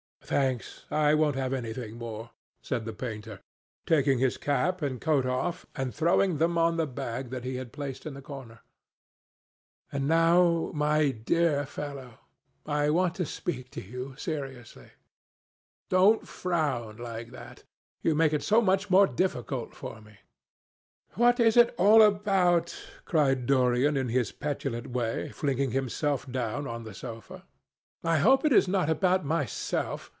[0.23, 2.29] "Thanks, I won't have anything more,"
[2.61, 3.41] said the painter,
[3.85, 7.73] taking his cap and coat off and throwing them on the bag that he had
[7.73, 8.61] placed in the corner.
[9.91, 12.19] "And now, my dear fellow,
[12.65, 14.91] I want to speak to you seriously.
[15.89, 17.63] Don't frown like that.
[18.01, 20.17] You make it so much more difficult for me."
[21.15, 22.73] "What is it all about?"
[23.03, 27.43] cried Dorian in his petulant way, flinging himself down on the sofa.
[28.01, 30.09] "I hope it is not about myself.